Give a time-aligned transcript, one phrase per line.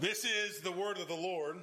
[0.00, 1.58] This is the word of the Lord.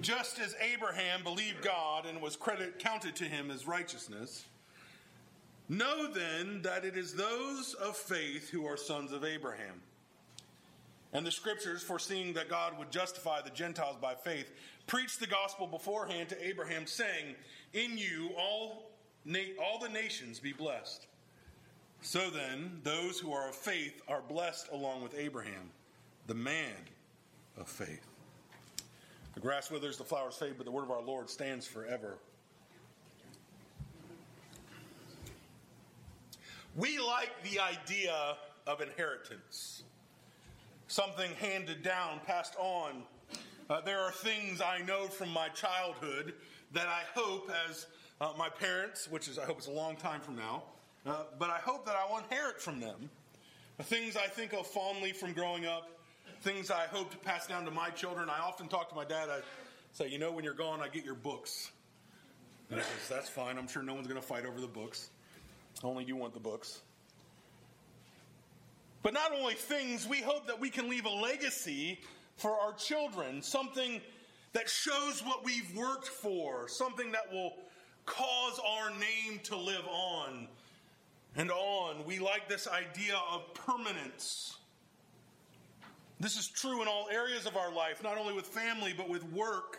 [0.00, 4.46] Just as Abraham believed God and was credit counted to him as righteousness,
[5.68, 9.82] know then that it is those of faith who are sons of Abraham.
[11.12, 14.50] And the scriptures, foreseeing that God would justify the Gentiles by faith,
[14.86, 17.34] preached the gospel beforehand to Abraham, saying,
[17.74, 18.92] In you all,
[19.62, 21.06] all the nations be blessed.
[22.00, 25.70] So then, those who are of faith are blessed along with Abraham
[26.26, 26.74] the man
[27.56, 28.06] of faith.
[29.34, 32.18] The grass withers, the flowers fade, but the word of our Lord stands forever.
[36.76, 39.82] We like the idea of inheritance,
[40.86, 43.02] something handed down, passed on.
[43.68, 46.34] Uh, there are things I know from my childhood
[46.72, 47.86] that I hope, as
[48.20, 50.62] uh, my parents, which is I hope it's a long time from now,
[51.04, 53.10] uh, but I hope that I will inherit from them.
[53.76, 55.90] The things I think of fondly from growing up,
[56.42, 58.28] things I hope to pass down to my children.
[58.28, 59.28] I often talk to my dad.
[59.30, 59.40] I
[59.92, 61.70] say, you know, when you're gone, I get your books.
[62.70, 63.58] And he says, that's fine.
[63.58, 65.10] I'm sure no one's going to fight over the books.
[65.84, 66.80] Only you want the books.
[69.02, 72.00] But not only things, we hope that we can leave a legacy
[72.36, 74.00] for our children, something
[74.52, 77.52] that shows what we've worked for, something that will
[78.06, 80.48] cause our name to live on
[81.36, 82.04] and on.
[82.04, 84.56] We like this idea of permanence.
[86.22, 89.24] This is true in all areas of our life, not only with family, but with
[89.32, 89.78] work.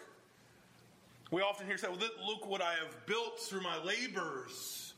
[1.32, 4.94] We often hear say, well, look what I have built through my labors.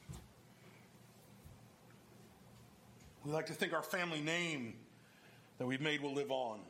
[3.24, 4.74] We like to think our family name
[5.60, 6.62] that we've made will live on.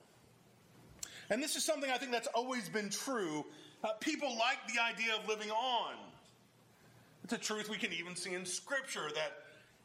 [1.30, 3.46] And this is something I think that's always been true.
[3.82, 5.94] Uh, people like the idea of living on.
[7.24, 9.32] It's a truth we can even see in Scripture that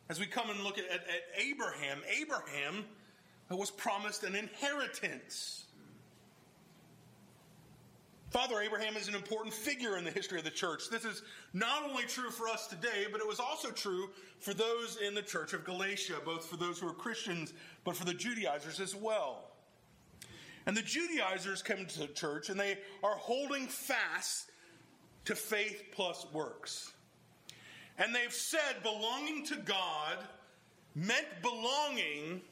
[0.09, 2.87] as we come and look at, at, at Abraham, Abraham
[3.59, 5.65] was promised an inheritance.
[8.31, 10.89] Father Abraham is an important figure in the history of the church.
[10.89, 14.99] This is not only true for us today, but it was also true for those
[15.05, 17.53] in the church of Galatia, both for those who are Christians,
[17.85, 19.51] but for the Judaizers as well.
[20.67, 24.51] And the Judaizers come to the church and they are holding fast
[25.25, 26.93] to faith plus works.
[27.99, 30.19] And they've said belonging to God
[30.95, 32.43] meant belonging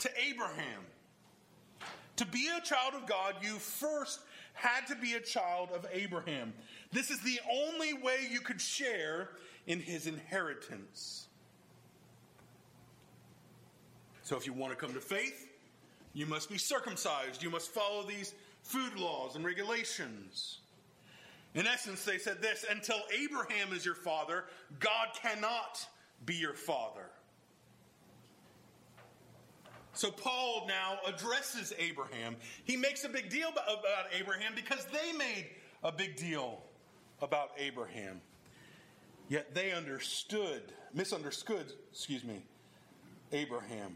[0.00, 0.82] to Abraham.
[2.16, 4.20] To be a child of God, you first
[4.52, 6.52] had to be a child of Abraham.
[6.92, 9.30] This is the only way you could share
[9.66, 11.28] in his inheritance.
[14.22, 15.48] So, if you want to come to faith,
[16.12, 17.42] you must be circumcised.
[17.42, 20.58] You must follow these food laws and regulations.
[21.54, 24.44] In essence, they said this until Abraham is your father,
[24.78, 25.84] God cannot
[26.24, 27.10] be your father.
[30.00, 32.36] So Paul now addresses Abraham.
[32.64, 35.48] He makes a big deal about Abraham because they made
[35.82, 36.62] a big deal
[37.20, 38.22] about Abraham.
[39.28, 40.62] Yet they understood,
[40.94, 42.42] misunderstood, excuse me,
[43.32, 43.94] Abraham.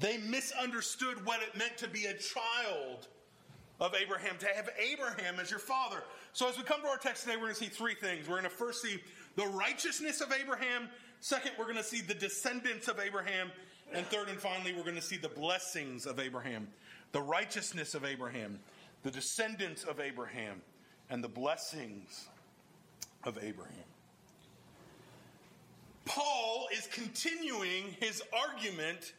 [0.00, 3.08] They misunderstood what it meant to be a child
[3.80, 6.02] of Abraham, to have Abraham as your father.
[6.32, 8.26] So as we come to our text today, we're going to see three things.
[8.26, 8.98] We're going to first see
[9.36, 10.88] the righteousness of Abraham.
[11.20, 13.50] Second, we're going to see the descendants of Abraham.
[13.94, 16.66] And third and finally, we're going to see the blessings of Abraham,
[17.12, 18.58] the righteousness of Abraham,
[19.04, 20.60] the descendants of Abraham,
[21.10, 22.28] and the blessings
[23.22, 23.84] of Abraham.
[26.04, 29.12] Paul is continuing his argument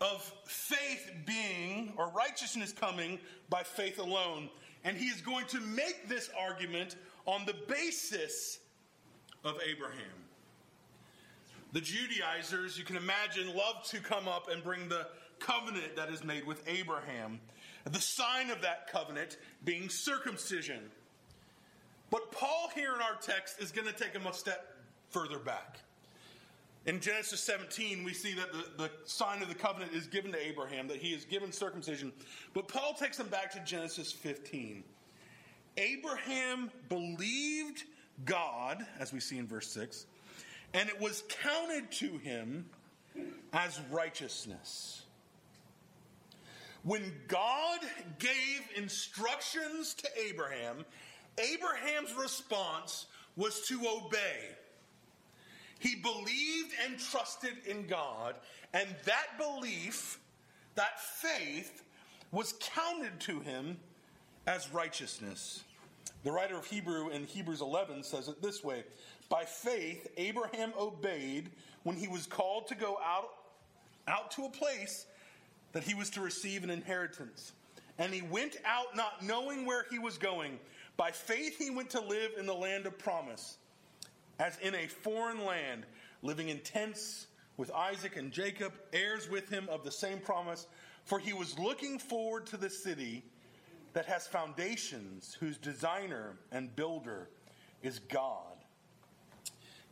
[0.00, 4.50] of faith being or righteousness coming by faith alone.
[4.84, 8.58] And he is going to make this argument on the basis
[9.44, 10.25] of Abraham.
[11.72, 15.06] The Judaizers, you can imagine, love to come up and bring the
[15.38, 17.40] covenant that is made with Abraham.
[17.84, 20.80] The sign of that covenant being circumcision.
[22.10, 24.76] But Paul, here in our text, is going to take him a step
[25.10, 25.80] further back.
[26.86, 30.38] In Genesis 17, we see that the, the sign of the covenant is given to
[30.38, 32.12] Abraham, that he is given circumcision.
[32.54, 34.84] But Paul takes them back to Genesis 15.
[35.76, 37.82] Abraham believed
[38.24, 40.06] God, as we see in verse 6,
[40.76, 42.66] and it was counted to him
[43.54, 45.02] as righteousness.
[46.82, 47.80] When God
[48.18, 50.84] gave instructions to Abraham,
[51.38, 53.06] Abraham's response
[53.36, 54.50] was to obey.
[55.78, 58.34] He believed and trusted in God,
[58.74, 60.20] and that belief,
[60.74, 61.84] that faith,
[62.32, 63.78] was counted to him
[64.46, 65.64] as righteousness.
[66.22, 68.84] The writer of Hebrew in Hebrews 11 says it this way
[69.28, 71.50] By faith, Abraham obeyed
[71.82, 73.28] when he was called to go out,
[74.06, 75.06] out to a place
[75.72, 77.52] that he was to receive an inheritance.
[77.98, 80.58] And he went out not knowing where he was going.
[80.96, 83.56] By faith, he went to live in the land of promise,
[84.38, 85.84] as in a foreign land,
[86.22, 87.26] living in tents
[87.56, 90.66] with Isaac and Jacob, heirs with him of the same promise.
[91.04, 93.22] For he was looking forward to the city
[93.92, 97.28] that has foundations, whose designer and builder
[97.82, 98.55] is God.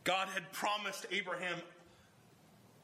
[0.05, 1.57] God had promised Abraham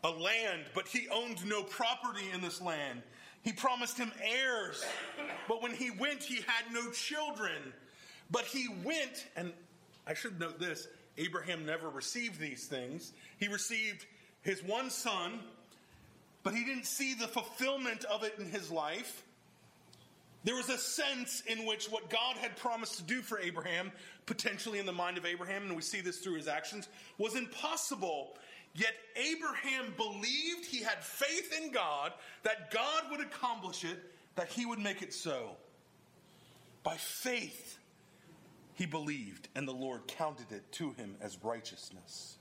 [0.04, 3.04] a land, but he owned no property in this land.
[3.44, 4.84] He promised him heirs,
[5.48, 7.74] but when he went, he had no children.
[8.30, 9.54] But he went, and
[10.06, 10.88] I should note this
[11.18, 13.14] Abraham never received these things.
[13.40, 14.06] He received
[14.42, 15.40] his one son,
[16.44, 19.24] but he didn't see the fulfillment of it in his life.
[20.44, 23.92] There was a sense in which what God had promised to do for Abraham,
[24.26, 28.38] potentially in the mind of Abraham, and we see this through his actions, was impossible.
[28.74, 34.00] Yet Abraham believed he had faith in God that God would accomplish it,
[34.36, 35.58] that he would make it so.
[36.84, 37.78] By faith,
[38.74, 42.38] he believed, and the Lord counted it to him as righteousness.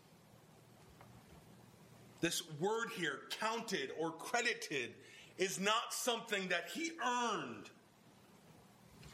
[2.23, 4.94] This word here, counted or credited,
[5.37, 7.69] is not something that he earned.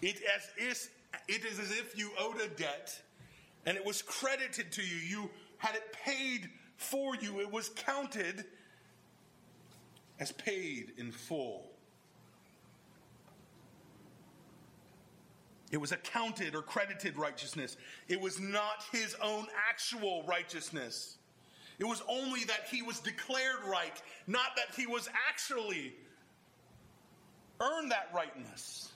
[0.02, 0.90] It, as is,
[1.28, 3.00] it is as if you owed a debt
[3.64, 4.96] and it was credited to you.
[4.96, 8.44] You had it paid for you, it was counted
[10.20, 11.70] as paid in full.
[15.72, 17.76] It was accounted or credited righteousness.
[18.08, 21.16] It was not his own actual righteousness.
[21.78, 25.93] It was only that he was declared right, not that he was actually
[27.60, 28.93] earned that rightness.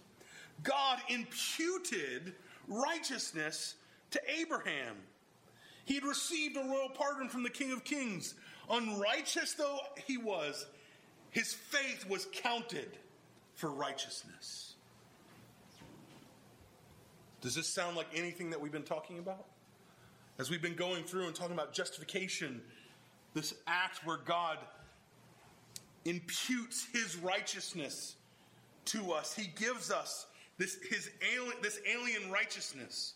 [0.63, 2.35] God imputed
[2.69, 3.75] righteousness
[4.11, 4.97] to Abraham.
[5.85, 8.35] He had received a royal pardon from the King of Kings.
[8.71, 10.67] Unrighteous though he was,
[11.31, 12.89] his faith was counted
[13.55, 14.75] for righteousness.
[17.41, 19.47] Does this sound like anything that we've been talking about?
[20.39, 22.61] As we've been going through and talking about justification,
[23.35, 24.59] this act where God
[26.05, 28.17] imputes his righteousness
[28.87, 30.27] to us, he gives us
[30.61, 33.15] this, his alien, this alien righteousness.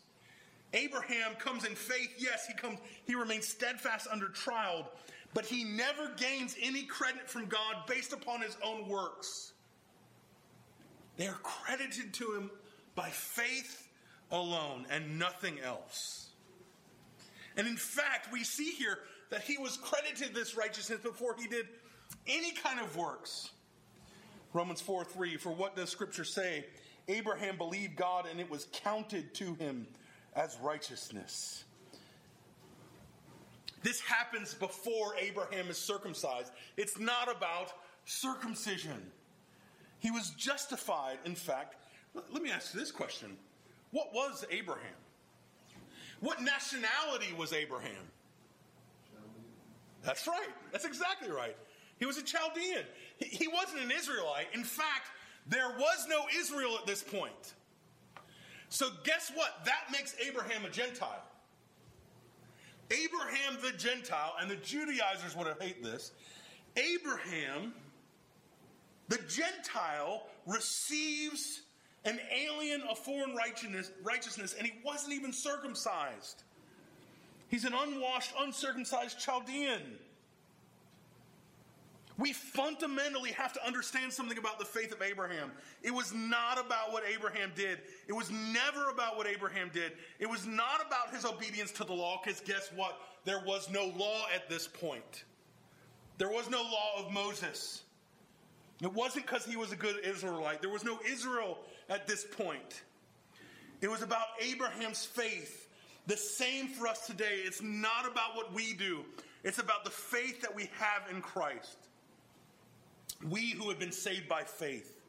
[0.72, 2.14] Abraham comes in faith.
[2.18, 4.90] Yes, he comes, he remains steadfast under trial,
[5.34, 9.52] but he never gains any credit from God based upon his own works.
[11.18, 12.50] They are credited to him
[12.94, 13.88] by faith
[14.32, 16.30] alone and nothing else.
[17.58, 21.66] And in fact, we see here that he was credited this righteousness before he did
[22.26, 23.50] any kind of works.
[24.54, 26.64] Romans 4 3, for what does Scripture say?
[27.08, 29.86] Abraham believed God and it was counted to him
[30.34, 31.64] as righteousness.
[33.82, 36.50] This happens before Abraham is circumcised.
[36.76, 37.72] It's not about
[38.06, 39.10] circumcision.
[39.98, 41.76] He was justified, in fact.
[42.14, 43.36] Let me ask you this question
[43.90, 44.82] What was Abraham?
[46.20, 48.08] What nationality was Abraham?
[50.02, 50.48] That's right.
[50.72, 51.56] That's exactly right.
[51.98, 52.84] He was a Chaldean.
[53.18, 54.46] He wasn't an Israelite.
[54.52, 55.08] In fact,
[55.46, 57.54] there was no Israel at this point.
[58.68, 59.64] So, guess what?
[59.64, 61.22] That makes Abraham a Gentile.
[62.90, 66.12] Abraham the Gentile, and the Judaizers would have hate this.
[66.76, 67.72] Abraham,
[69.08, 71.62] the Gentile, receives
[72.04, 76.42] an alien of foreign righteousness, righteousness, and he wasn't even circumcised.
[77.48, 79.98] He's an unwashed, uncircumcised Chaldean.
[82.16, 85.50] We fundamentally have to understand something about the faith of Abraham.
[85.82, 87.80] It was not about what Abraham did.
[88.06, 89.92] It was never about what Abraham did.
[90.20, 93.00] It was not about his obedience to the law, because guess what?
[93.24, 95.24] There was no law at this point.
[96.18, 97.82] There was no law of Moses.
[98.80, 100.60] It wasn't because he was a good Israelite.
[100.60, 102.82] There was no Israel at this point.
[103.80, 105.68] It was about Abraham's faith.
[106.06, 107.40] The same for us today.
[107.44, 109.04] It's not about what we do,
[109.42, 111.78] it's about the faith that we have in Christ
[113.28, 115.00] we who have been saved by faith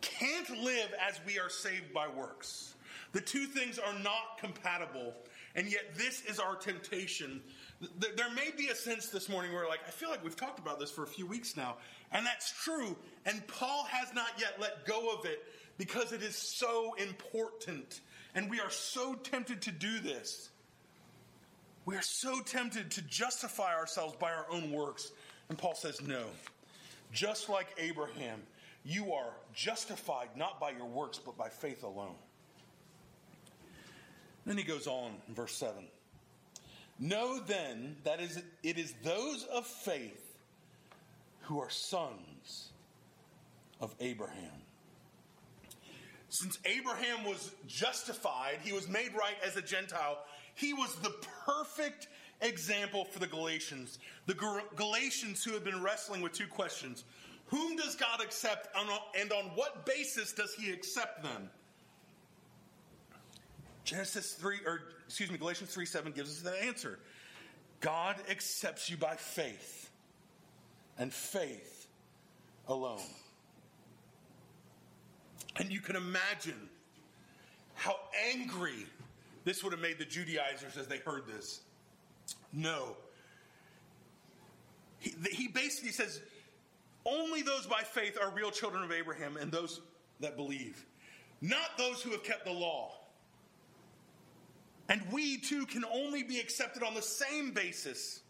[0.00, 2.74] can't live as we are saved by works.
[3.12, 5.14] The two things are not compatible,
[5.54, 7.42] and yet this is our temptation.
[7.98, 10.78] There may be a sense this morning where, like, I feel like we've talked about
[10.78, 11.76] this for a few weeks now,
[12.12, 12.96] and that's true,
[13.26, 15.42] and Paul has not yet let go of it
[15.76, 18.00] because it is so important,
[18.34, 20.50] and we are so tempted to do this.
[21.84, 25.10] We are so tempted to justify ourselves by our own works,
[25.48, 26.26] and Paul says, no.
[27.12, 28.42] Just like Abraham,
[28.84, 32.14] you are justified not by your works, but by faith alone.
[34.46, 35.84] Then he goes on verse 7.
[36.98, 40.38] Know then that is, it is those of faith
[41.42, 42.70] who are sons
[43.80, 44.62] of Abraham.
[46.28, 50.18] Since Abraham was justified, he was made right as a Gentile,
[50.54, 51.12] he was the
[51.44, 52.06] perfect
[52.42, 53.98] example for the Galatians.
[54.26, 54.34] The
[54.76, 57.04] Galatians who had been wrestling with two questions
[57.46, 58.68] Whom does God accept,
[59.18, 61.50] and on what basis does he accept them?
[63.84, 66.98] Genesis 3, or excuse me, Galatians 3 7 gives us the answer.
[67.80, 69.90] God accepts you by faith,
[70.98, 71.88] and faith
[72.68, 73.00] alone.
[75.56, 76.68] And you can imagine
[77.74, 77.96] how
[78.32, 78.86] angry
[79.44, 81.60] this would have made the Judaizers as they heard this.
[82.52, 82.96] No.
[84.98, 86.20] He, he basically says
[87.04, 89.80] only those by faith are real children of Abraham and those
[90.20, 90.84] that believe,
[91.40, 92.92] not those who have kept the law.
[94.88, 98.20] And we too can only be accepted on the same basis.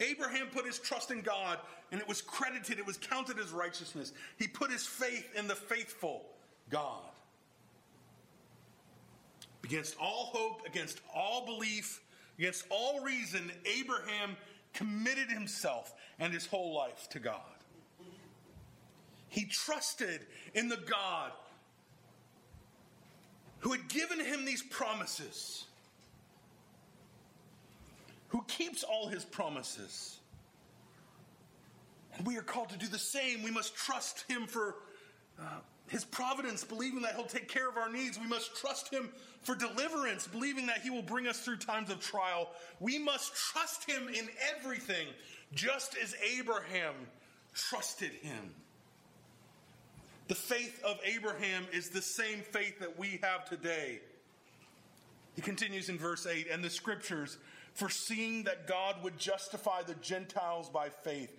[0.00, 1.58] Abraham put his trust in God
[1.92, 4.12] and it was credited, it was counted as righteousness.
[4.38, 6.24] He put his faith in the faithful
[6.68, 7.11] God.
[9.64, 12.00] Against all hope, against all belief,
[12.38, 14.36] against all reason, Abraham
[14.72, 17.40] committed himself and his whole life to God.
[19.28, 21.32] He trusted in the God
[23.60, 25.64] who had given him these promises,
[28.28, 30.18] who keeps all his promises.
[32.14, 33.42] And we are called to do the same.
[33.42, 34.74] We must trust him for
[35.40, 35.60] uh,
[35.92, 38.18] his providence, believing that he'll take care of our needs.
[38.18, 39.10] We must trust him
[39.42, 42.48] for deliverance, believing that he will bring us through times of trial.
[42.80, 45.06] We must trust him in everything,
[45.52, 46.94] just as Abraham
[47.52, 48.54] trusted him.
[50.28, 54.00] The faith of Abraham is the same faith that we have today.
[55.36, 57.36] He continues in verse 8, and the scriptures,
[57.74, 61.36] foreseeing that God would justify the Gentiles by faith,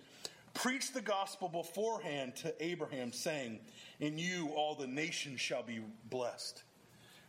[0.54, 3.60] preached the gospel beforehand to Abraham, saying,
[4.00, 6.62] In you all the nations shall be blessed.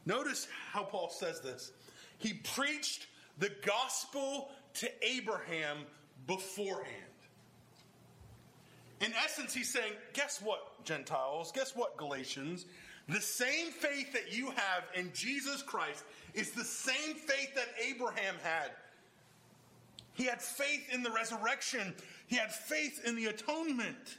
[0.05, 1.71] Notice how Paul says this.
[2.17, 3.07] He preached
[3.39, 5.77] the gospel to Abraham
[6.27, 6.91] beforehand.
[9.01, 11.51] In essence, he's saying, guess what, Gentiles?
[11.53, 12.65] Guess what, Galatians?
[13.09, 16.03] The same faith that you have in Jesus Christ
[16.33, 18.71] is the same faith that Abraham had.
[20.13, 21.93] He had faith in the resurrection,
[22.27, 24.17] he had faith in the atonement.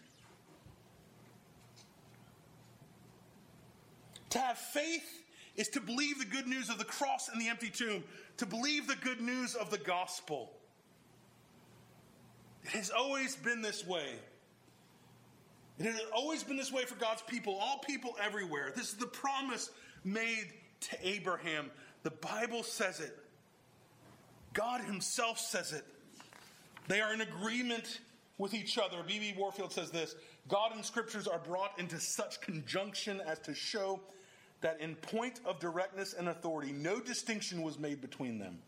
[4.30, 5.22] To have faith
[5.56, 8.04] is to believe the good news of the cross and the empty tomb,
[8.36, 10.52] to believe the good news of the gospel.
[12.64, 14.14] It has always been this way.
[15.78, 18.72] It has always been this way for God's people, all people everywhere.
[18.74, 19.70] This is the promise
[20.04, 20.46] made
[20.80, 21.70] to Abraham.
[22.02, 23.16] The Bible says it,
[24.52, 25.84] God Himself says it.
[26.88, 28.00] They are in agreement
[28.38, 28.98] with each other.
[29.06, 29.34] B.B.
[29.36, 30.14] Warfield says this
[30.48, 34.00] God and scriptures are brought into such conjunction as to show
[34.60, 38.58] that in point of directness and authority, no distinction was made between them.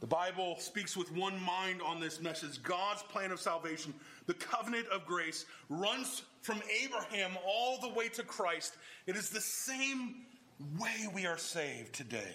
[0.00, 2.60] The Bible speaks with one mind on this message.
[2.62, 3.94] God's plan of salvation,
[4.26, 8.76] the covenant of grace, runs from Abraham all the way to Christ.
[9.06, 10.26] It is the same
[10.76, 12.34] way we are saved today.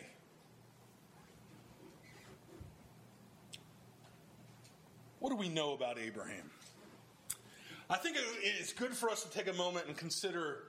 [5.19, 6.49] What do we know about Abraham?
[7.89, 10.63] I think it's good for us to take a moment and consider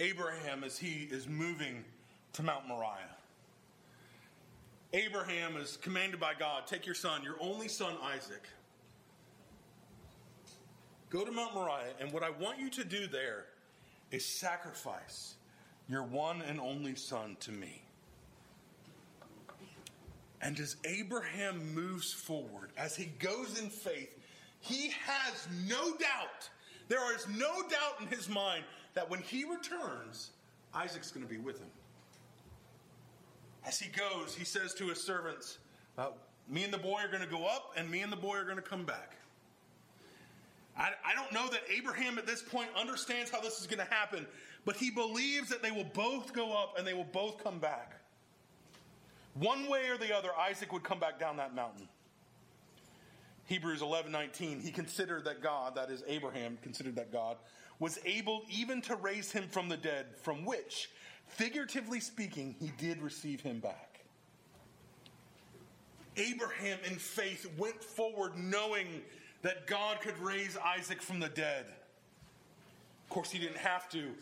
[0.00, 1.84] Abraham as he is moving
[2.32, 3.14] to Mount Moriah.
[4.92, 8.42] Abraham is commanded by God take your son, your only son Isaac.
[11.10, 13.44] Go to Mount Moriah, and what I want you to do there
[14.10, 15.34] is sacrifice
[15.88, 17.83] your one and only son to me.
[20.40, 24.18] And as Abraham moves forward, as he goes in faith,
[24.60, 26.48] he has no doubt,
[26.88, 28.64] there is no doubt in his mind
[28.94, 30.30] that when he returns,
[30.74, 31.68] Isaac's going to be with him.
[33.66, 35.58] As he goes, he says to his servants,
[35.96, 36.08] uh,
[36.48, 38.44] Me and the boy are going to go up, and me and the boy are
[38.44, 39.16] going to come back.
[40.76, 43.94] I, I don't know that Abraham at this point understands how this is going to
[43.94, 44.26] happen,
[44.64, 48.00] but he believes that they will both go up and they will both come back.
[49.34, 51.88] One way or the other, Isaac would come back down that mountain.
[53.46, 57.36] Hebrews 11 19, he considered that God, that is Abraham, considered that God
[57.78, 60.88] was able even to raise him from the dead, from which
[61.28, 64.00] Figuratively speaking, he did receive him back.
[66.16, 69.02] Abraham, in faith, went forward knowing
[69.42, 71.66] that God could raise Isaac from the dead.
[71.66, 74.12] Of course, he didn't have to.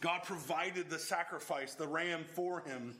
[0.00, 2.94] God provided the sacrifice, the ram, for him.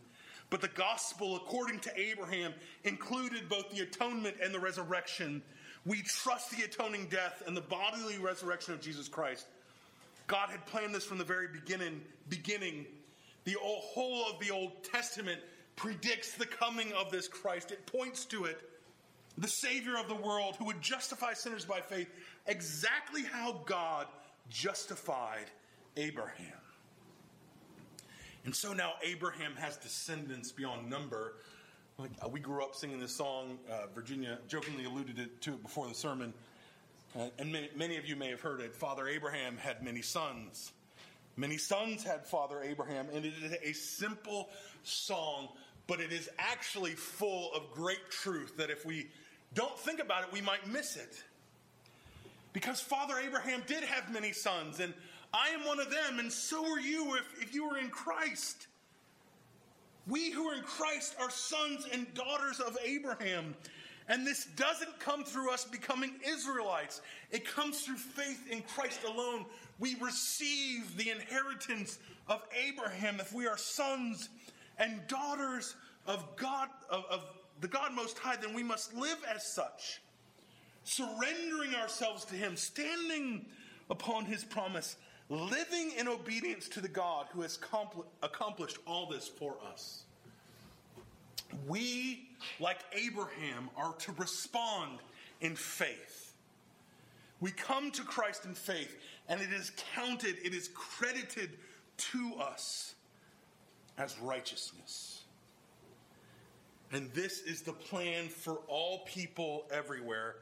[0.51, 2.53] But the gospel, according to Abraham,
[2.85, 5.43] included both the atonement and the resurrection,
[5.87, 9.47] We trust the atoning death and the bodily resurrection of Jesus Christ.
[10.27, 12.01] God had planned this from the very beginning.
[12.29, 12.87] Beginning,
[13.45, 15.41] the whole of the Old Testament
[15.77, 17.71] predicts the coming of this Christ.
[17.71, 18.61] It points to it,
[19.39, 22.09] the Savior of the world, who would justify sinners by faith,
[22.47, 24.07] exactly how God
[24.51, 25.47] justified
[25.97, 26.53] Abraham.
[28.45, 31.35] And so now Abraham has descendants beyond number.
[31.99, 33.59] Uh, we grew up singing this song.
[33.71, 36.33] Uh, Virginia jokingly alluded to it before the sermon.
[37.19, 38.75] Uh, and many, many of you may have heard it.
[38.75, 40.73] Father Abraham had many sons.
[41.37, 43.09] Many sons had Father Abraham.
[43.13, 44.49] And it is a simple
[44.85, 45.49] song,
[45.87, 49.09] but it is actually full of great truth that if we
[49.53, 51.23] don't think about it, we might miss it.
[52.53, 54.93] Because Father Abraham did have many sons, and
[55.33, 58.67] I am one of them, and so are you if, if you are in Christ.
[60.07, 63.55] We who are in Christ are sons and daughters of Abraham.
[64.09, 67.01] And this doesn't come through us becoming Israelites.
[67.31, 69.47] It comes through faith in Christ alone.
[69.79, 74.29] We receive the inheritance of Abraham if we are sons
[74.79, 77.25] and daughters of God, of, of
[77.61, 80.01] the God Most High, then we must live as such,
[80.83, 83.47] surrendering ourselves to Him, standing
[83.91, 84.97] upon His promise,
[85.31, 87.59] living in obedience to the God who has
[88.23, 90.03] accomplished all this for us.
[91.67, 94.99] We, like Abraham, are to respond
[95.41, 96.35] in faith.
[97.41, 98.97] We come to Christ in faith,
[99.29, 101.51] and it is counted, it is credited
[101.97, 102.95] to us
[103.99, 105.23] as righteousness.
[106.93, 110.37] And this is the plan for all people everywhere.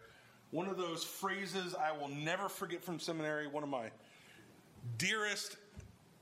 [0.51, 3.91] One of those phrases I will never forget from seminary, one of my
[4.99, 5.57] dearest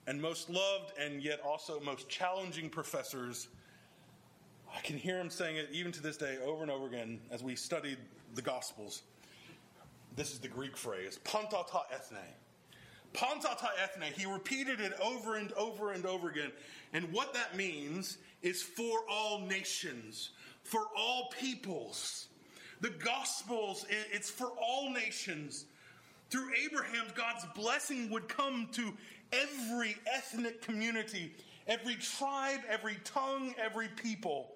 [0.06, 3.48] and most loved and yet also most challenging professors.
[4.74, 7.42] I can hear him saying it even to this day over and over again as
[7.42, 7.98] we studied
[8.34, 9.02] the Gospels.
[10.14, 12.18] This is the Greek phrase, panta ta ethne.
[13.12, 14.12] Panta ta ethne.
[14.14, 16.52] He repeated it over and over and over again.
[16.92, 20.30] And what that means is for all nations,
[20.62, 22.28] for all peoples.
[22.80, 25.64] The Gospels, it's for all nations.
[26.30, 28.92] Through Abraham, God's blessing would come to
[29.32, 31.32] every ethnic community,
[31.66, 34.52] every tribe, every tongue, every people.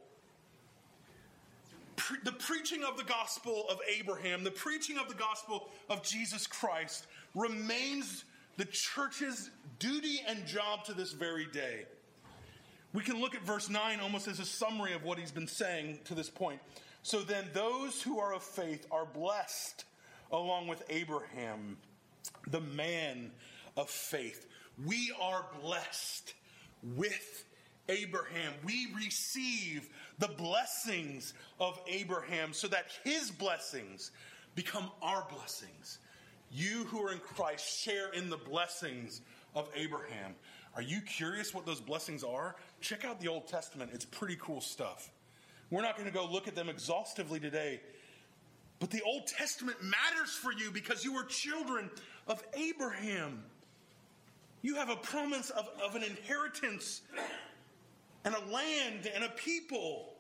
[1.97, 6.47] Pre- the preaching of the gospel of Abraham, the preaching of the gospel of Jesus
[6.47, 8.25] Christ remains
[8.57, 11.85] the church's duty and job to this very day.
[12.93, 16.01] We can look at verse 9 almost as a summary of what he's been saying
[16.07, 16.61] to this point.
[17.03, 19.85] So then, those who are of faith are blessed
[20.31, 21.77] along with Abraham,
[22.51, 23.31] the man
[23.77, 24.47] of faith.
[24.85, 26.35] We are blessed
[26.97, 27.45] with
[27.89, 28.53] Abraham.
[28.65, 29.89] We receive
[30.19, 34.11] the blessings of Abraham so that his blessings
[34.55, 35.99] become our blessings.
[36.51, 39.21] You who are in Christ share in the blessings
[39.55, 40.35] of Abraham.
[40.75, 42.57] Are you curious what those blessings are?
[42.81, 43.91] Check out the Old Testament.
[43.93, 45.11] It's pretty cool stuff.
[45.71, 47.81] We're not going to go look at them exhaustively today,
[48.81, 51.91] but the Old Testament matters for you because you are children
[52.27, 53.45] of Abraham.
[54.63, 57.03] You have a promise of, of an inheritance
[58.25, 60.15] and a land and a people.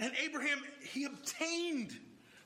[0.00, 1.96] And Abraham, he obtained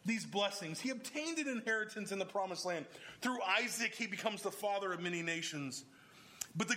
[0.04, 0.80] these blessings.
[0.80, 2.84] He obtained an inheritance in the promised land.
[3.22, 5.84] Through Isaac, he becomes the father of many nations.
[6.56, 6.76] But the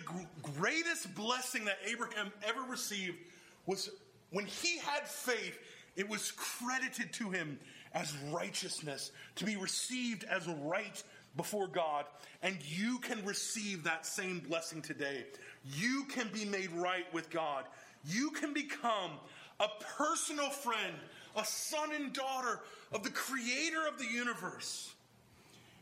[0.58, 3.18] greatest blessing that Abraham ever received
[3.66, 3.90] was
[4.32, 5.60] when he had faith
[5.98, 7.60] it was credited to him
[7.94, 11.04] as righteousness, to be received as right
[11.36, 12.06] before God.
[12.44, 15.26] And you can receive that same blessing today.
[15.66, 17.66] You can be made right with God.
[18.06, 19.12] You can become
[19.60, 20.94] a personal friend,
[21.36, 22.60] a son and daughter
[22.92, 24.94] of the creator of the universe.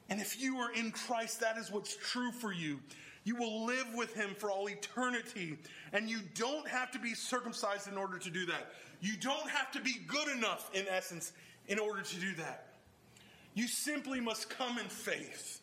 [0.09, 2.79] And if you are in Christ, that is what's true for you.
[3.25, 5.57] You will live with him for all eternity.
[5.91, 8.71] And you don't have to be circumcised in order to do that.
[9.01, 11.33] You don't have to be good enough, in essence,
[11.67, 12.67] in order to do that.
[13.53, 15.61] You simply must come in faith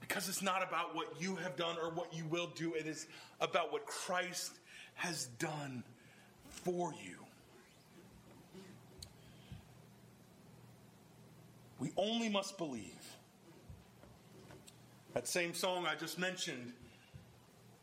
[0.00, 3.06] because it's not about what you have done or what you will do, it is
[3.40, 4.52] about what Christ
[4.94, 5.82] has done
[6.48, 7.16] for you.
[11.78, 13.17] We only must believe.
[15.18, 16.72] That same song I just mentioned,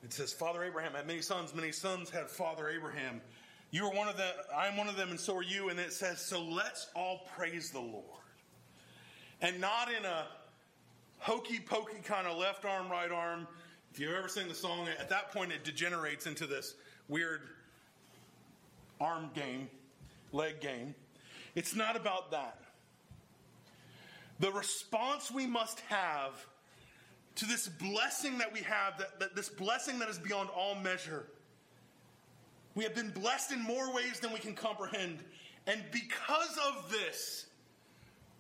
[0.06, 3.20] it says, Father Abraham had many sons, many sons had Father Abraham.
[3.72, 5.68] You are one of them, I'm one of them, and so are you.
[5.68, 8.06] And it says, So let's all praise the Lord.
[9.42, 10.28] And not in a
[11.18, 13.50] hokey pokey kind of left arm, right arm.
[13.92, 16.76] If you've ever seen the song, at that point it degenerates into this
[17.10, 17.42] weird
[19.02, 19.68] arm game,
[20.32, 20.96] leg game.
[21.54, 22.60] It's not about that.
[24.40, 26.32] the response we must have
[27.36, 31.26] to this blessing that we have, that, that this blessing that is beyond all measure.
[32.76, 35.20] We have been blessed in more ways than we can comprehend.
[35.68, 37.48] And because of this,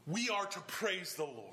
[0.07, 1.51] we are to praise the Lord.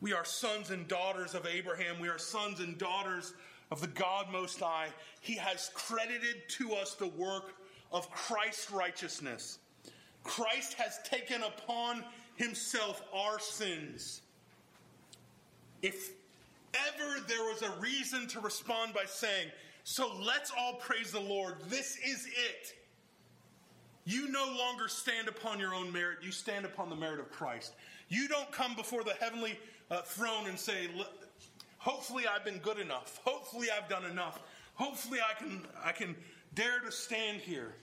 [0.00, 2.00] We are sons and daughters of Abraham.
[2.00, 3.34] We are sons and daughters
[3.70, 4.88] of the God Most High.
[5.20, 7.54] He has credited to us the work
[7.92, 9.58] of Christ's righteousness.
[10.24, 14.22] Christ has taken upon himself our sins.
[15.82, 16.10] If
[16.74, 19.48] ever there was a reason to respond by saying,
[19.84, 22.74] So let's all praise the Lord, this is it.
[24.04, 27.74] You no longer stand upon your own merit, you stand upon the merit of Christ.
[28.08, 29.58] You don't come before the heavenly
[29.90, 30.88] uh, throne and say,
[31.78, 33.20] Hopefully I've been good enough.
[33.24, 34.40] Hopefully I've done enough.
[34.74, 36.14] Hopefully I can, I can
[36.54, 37.74] dare to stand here.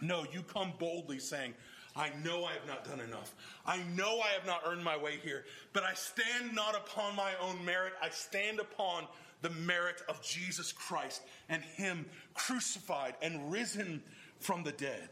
[0.00, 1.54] No, you come boldly saying,
[1.94, 3.34] I know I have not done enough.
[3.66, 7.32] I know I have not earned my way here, but I stand not upon my
[7.40, 7.92] own merit.
[8.00, 9.06] I stand upon
[9.42, 14.02] the merit of Jesus Christ and Him crucified and risen
[14.38, 15.10] from the dead.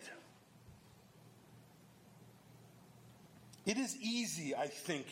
[3.67, 5.07] It is easy, I think,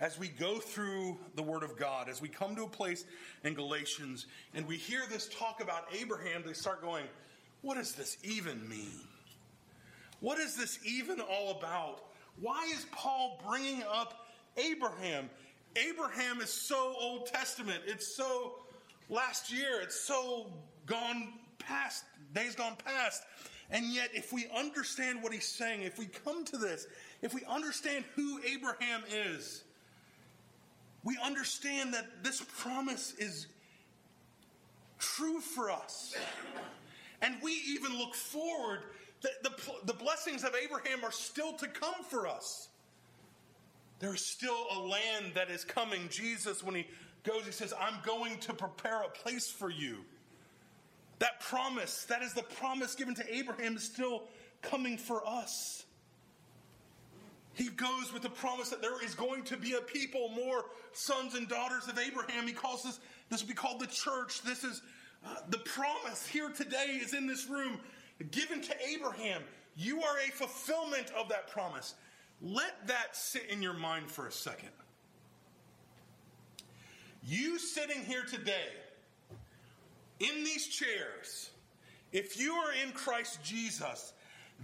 [0.00, 3.04] as we go through the Word of God, as we come to a place
[3.44, 7.04] in Galatians and we hear this talk about Abraham, they start going,
[7.60, 9.00] What does this even mean?
[10.24, 12.00] What is this even all about?
[12.40, 15.28] Why is Paul bringing up Abraham?
[15.76, 17.82] Abraham is so Old Testament.
[17.86, 18.54] It's so
[19.10, 19.82] last year.
[19.82, 20.46] It's so
[20.86, 23.22] gone past, days gone past.
[23.70, 26.86] And yet, if we understand what he's saying, if we come to this,
[27.20, 29.62] if we understand who Abraham is,
[31.02, 33.46] we understand that this promise is
[34.98, 36.14] true for us.
[37.20, 38.80] And we even look forward
[39.24, 42.68] the, the, the blessings of Abraham are still to come for us.
[43.98, 46.08] There is still a land that is coming.
[46.10, 46.86] Jesus, when he
[47.22, 49.98] goes, he says, I'm going to prepare a place for you.
[51.20, 54.24] That promise, that is the promise given to Abraham, is still
[54.60, 55.84] coming for us.
[57.54, 61.34] He goes with the promise that there is going to be a people, more sons
[61.34, 62.46] and daughters of Abraham.
[62.46, 62.98] He calls this,
[63.30, 64.42] this will be called the church.
[64.42, 64.82] This is
[65.24, 67.78] uh, the promise here today is in this room
[68.30, 69.42] given to Abraham.
[69.76, 71.94] You are a fulfillment of that promise.
[72.40, 74.70] Let that sit in your mind for a second.
[77.26, 78.68] You sitting here today
[80.20, 81.50] in these chairs,
[82.12, 84.12] if you are in Christ Jesus,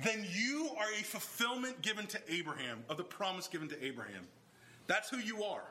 [0.04, 4.26] then you are a fulfillment given to Abraham, of the promise given to Abraham.
[4.86, 5.64] That's who you are.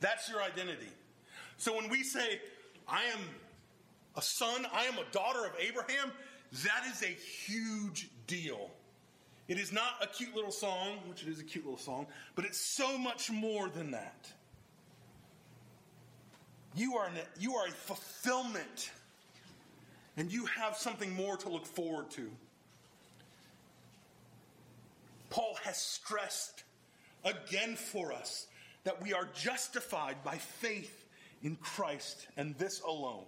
[0.00, 0.88] That's your identity.
[1.56, 2.40] So when we say,
[2.88, 3.20] I am
[4.16, 6.12] a son, I am a daughter of Abraham,
[6.52, 8.70] that is a huge deal.
[9.48, 12.44] It is not a cute little song, which it is a cute little song, but
[12.44, 14.30] it's so much more than that.
[16.74, 18.90] You are, a, you are a fulfillment,
[20.16, 22.30] and you have something more to look forward to.
[25.30, 26.64] Paul has stressed
[27.24, 28.46] again for us
[28.84, 31.06] that we are justified by faith
[31.42, 33.24] in Christ and this alone.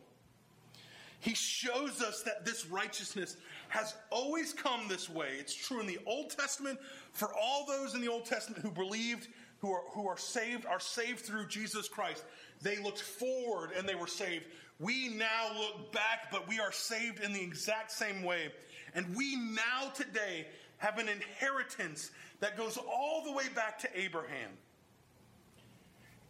[1.23, 3.37] He shows us that this righteousness
[3.69, 5.29] has always come this way.
[5.39, 6.81] It's true in the Old Testament
[7.13, 9.29] for all those in the Old Testament who believed,
[9.61, 12.25] who are, who are saved, are saved through Jesus Christ.
[12.61, 14.47] They looked forward and they were saved.
[14.81, 18.51] We now look back, but we are saved in the exact same way.
[18.97, 24.51] And we now today have an inheritance that goes all the way back to Abraham.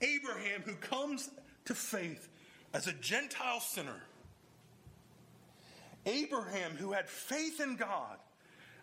[0.03, 1.31] Abraham, who comes
[1.65, 2.29] to faith
[2.75, 4.03] as a Gentile sinner
[6.07, 8.19] Abraham, who had faith in God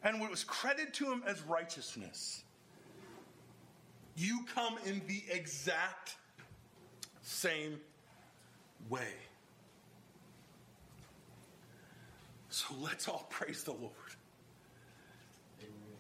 [0.04, 2.44] and what was credited to him as righteousness,
[4.16, 6.16] you come in the exact
[7.22, 7.80] same
[8.90, 9.14] way.
[12.50, 13.94] So let's all praise the Lord.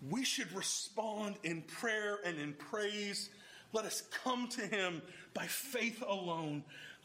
[0.09, 3.29] We should respond in prayer and in praise.
[3.73, 5.01] Let us come to Him
[5.33, 6.63] by faith alone.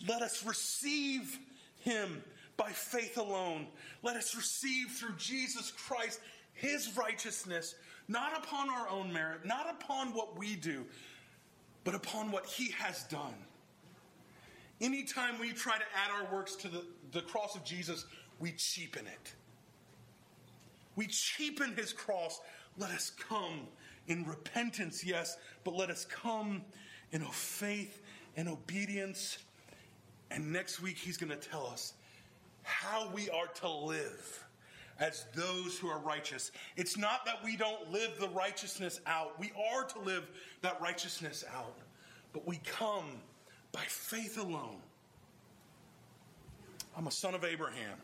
[0.09, 1.39] Let us receive
[1.81, 2.23] Him
[2.57, 3.67] by faith alone.
[4.03, 6.21] Let us receive through Jesus Christ
[6.53, 7.75] his righteousness,
[8.09, 10.85] not upon our own merit, not upon what we do,
[11.83, 13.35] but upon what he has done.
[14.81, 18.05] Anytime we try to add our works to the, the cross of Jesus,
[18.39, 19.33] we cheapen it.
[20.97, 22.41] We cheapen his cross.
[22.79, 23.69] Let us come
[24.07, 26.63] in repentance, yes, but let us come
[27.13, 28.03] in faith
[28.37, 29.39] and obedience.
[30.31, 31.95] And next week, he's going to tell us
[32.65, 34.45] how we are to live,
[34.99, 36.51] as those who are righteous.
[36.77, 39.39] It's not that we don't live the righteousness out.
[39.39, 40.31] We are to live
[40.63, 41.79] that righteousness out.
[42.33, 43.07] But we come
[43.73, 44.81] by faith alone.
[46.97, 47.99] I'm a son of Abraham.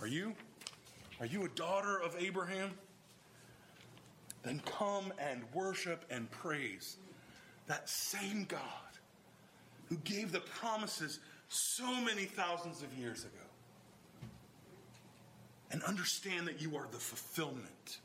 [0.00, 0.34] Are you?
[1.20, 2.72] Are you a daughter of Abraham?
[4.42, 6.96] Then come and worship and praise
[7.68, 8.60] that same God
[9.88, 11.20] who gave the promises
[11.52, 13.44] so many thousands of years ago.
[15.70, 17.98] And understand that you are the fulfillment.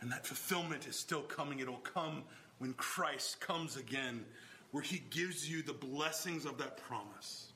[0.00, 1.60] And that fulfillment is still coming.
[1.60, 2.22] It'll come
[2.58, 4.24] when Christ comes again,
[4.70, 7.52] where he gives you the blessings of that promise.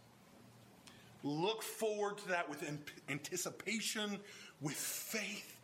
[1.24, 2.64] Look forward to that with
[3.08, 4.18] anticipation,
[4.60, 5.56] with faith,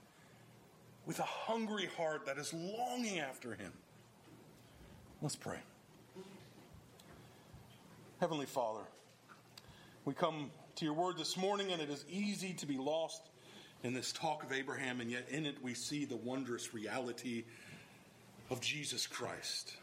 [1.07, 3.72] with a hungry heart that is longing after him.
[5.22, 5.59] Let's pray.
[8.24, 8.80] Heavenly Father,
[10.06, 13.20] we come to your word this morning, and it is easy to be lost
[13.82, 17.44] in this talk of Abraham, and yet in it we see the wondrous reality
[18.48, 19.74] of Jesus Christ.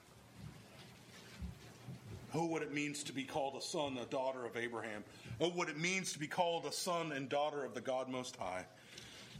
[2.34, 5.04] Oh, what it means to be called a son, a daughter of Abraham.
[5.39, 8.38] Oh, what it means to be called a son and daughter of the God Most
[8.38, 8.65] High.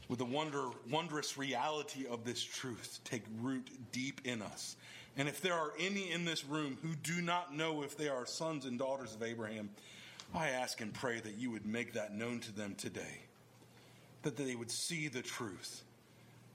[0.10, 4.76] With the wonder, wondrous reality of this truth take root deep in us.
[5.18, 8.26] And if there are any in this room who do not know if they are
[8.26, 9.70] sons and daughters of Abraham,
[10.34, 13.20] I ask and pray that you would make that known to them today.
[14.24, 15.84] That they would see the truth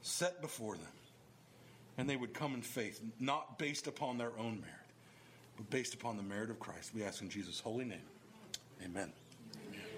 [0.00, 0.86] set before them.
[1.98, 4.86] And they would come in faith, not based upon their own merit,
[5.56, 6.92] but based upon the merit of Christ.
[6.94, 7.98] We ask in Jesus' holy name.
[8.84, 9.12] Amen.